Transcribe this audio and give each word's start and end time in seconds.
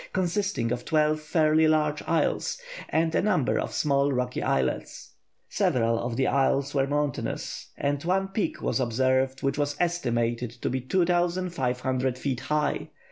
consisting 0.13 0.71
of 0.71 0.83
twelve 0.83 1.21
fairly 1.21 1.67
large 1.67 2.01
isles, 2.07 2.59
and 2.89 3.13
a 3.13 3.21
number 3.21 3.59
of 3.59 3.71
small 3.71 4.11
rocky 4.11 4.41
islets. 4.41 5.11
Several 5.47 5.99
of 5.99 6.17
the 6.17 6.25
isles 6.25 6.73
were 6.73 6.87
mountainous, 6.87 7.67
and 7.77 8.03
one 8.03 8.29
peak 8.29 8.63
was 8.63 8.79
observed 8.79 9.43
which 9.43 9.59
was 9.59 9.75
estimated 9.79 10.49
to 10.49 10.71
be 10.71 10.81
2500 10.81 12.17
feet 12.17 12.39
high. 12.39 12.89